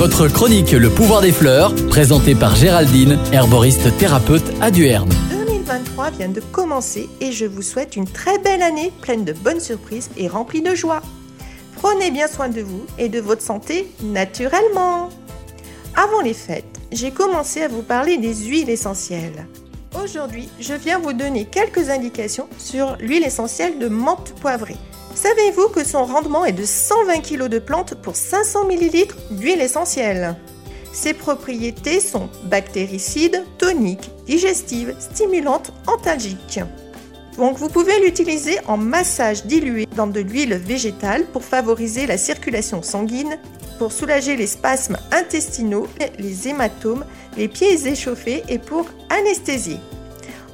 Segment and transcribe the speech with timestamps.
[0.00, 5.10] Votre chronique Le pouvoir des fleurs, présentée par Géraldine, herboriste thérapeute à Duerne.
[5.30, 9.60] 2023 vient de commencer et je vous souhaite une très belle année pleine de bonnes
[9.60, 11.02] surprises et remplie de joie.
[11.76, 15.10] Prenez bien soin de vous et de votre santé naturellement.
[15.94, 19.46] Avant les fêtes, j'ai commencé à vous parler des huiles essentielles.
[20.02, 24.78] Aujourd'hui, je viens vous donner quelques indications sur l'huile essentielle de menthe poivrée.
[25.14, 30.36] Savez-vous que son rendement est de 120 kg de plantes pour 500 ml d'huile essentielle?
[30.92, 36.60] Ses propriétés sont bactéricides, toniques, digestives, stimulantes, antalgiques.
[37.36, 42.82] Donc vous pouvez l'utiliser en massage dilué dans de l'huile végétale pour favoriser la circulation
[42.82, 43.38] sanguine,
[43.78, 45.86] pour soulager les spasmes intestinaux,
[46.18, 47.04] les hématomes,
[47.36, 49.78] les pieds échauffés et pour anesthésier.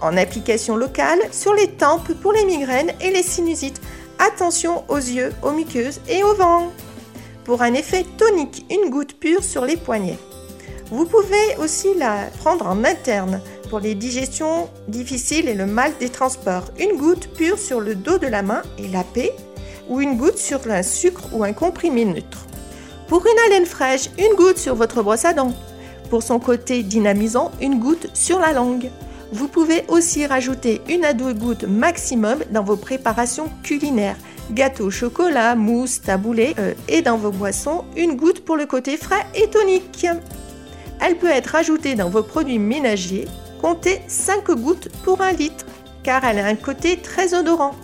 [0.00, 3.80] En application locale sur les tempes pour les migraines et les sinusites.
[4.18, 6.72] Attention aux yeux, aux muqueuses et au vent.
[7.44, 10.18] Pour un effet tonique, une goutte pure sur les poignets.
[10.90, 16.08] Vous pouvez aussi la prendre en interne pour les digestions difficiles et le mal des
[16.08, 16.64] transports.
[16.78, 19.32] Une goutte pure sur le dos de la main et la paix
[19.88, 22.46] ou une goutte sur un sucre ou un comprimé neutre.
[23.08, 25.54] Pour une haleine fraîche, une goutte sur votre brosse à dents.
[26.10, 28.90] Pour son côté dynamisant, une goutte sur la langue.
[29.32, 34.16] Vous pouvez aussi rajouter une à deux gouttes maximum dans vos préparations culinaires.
[34.52, 39.26] Gâteau, chocolat, mousse, taboulé euh, et dans vos boissons, une goutte pour le côté frais
[39.34, 40.06] et tonique.
[41.00, 43.26] Elle peut être ajoutée dans vos produits ménagers.
[43.60, 45.66] Comptez 5 gouttes pour un litre,
[46.04, 47.74] car elle a un côté très odorant.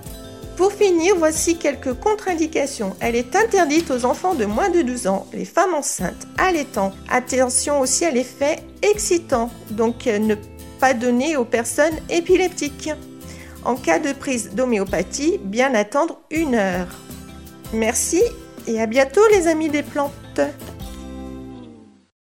[0.57, 2.95] Pour finir, voici quelques contre-indications.
[3.01, 6.95] Elle est interdite aux enfants de moins de 12 ans, les femmes enceintes, allaitantes.
[7.11, 10.35] Attention aussi à l'effet excitant, donc euh, ne
[10.83, 12.91] pas donner aux personnes épileptiques.
[13.65, 16.89] En cas de prise d'homéopathie, bien attendre une heure.
[17.73, 18.21] Merci
[18.67, 20.41] et à bientôt les amis des plantes.